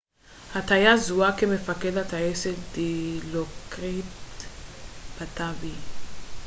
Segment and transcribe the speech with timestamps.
[0.55, 4.05] הטייס זוהה כמפקד הטייסת דילוקריט
[5.19, 5.73] פאטאבי